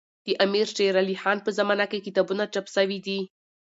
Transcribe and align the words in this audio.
د 0.25 0.27
امير 0.45 0.67
شېر 0.75 0.93
علي 1.01 1.15
خان 1.21 1.37
په 1.45 1.49
زمانه 1.59 1.85
کي 1.91 1.99
کتابونه 2.07 2.43
چاپ 2.53 2.65
سوي 2.75 2.99
دي. 3.05 3.19